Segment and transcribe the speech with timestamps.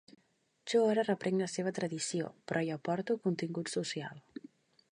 [0.71, 4.19] Jo ara reprenc la seva tradició però hi aporto contingut social.